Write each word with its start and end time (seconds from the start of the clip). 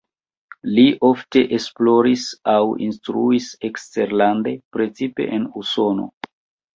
Li 0.75 0.83
ofte 1.09 1.41
esploris 1.57 2.23
aŭ 2.53 2.63
instruis 2.85 3.49
eksterlande, 3.69 4.55
precipe 4.79 5.29
en 5.39 5.47
Usono. 5.63 6.09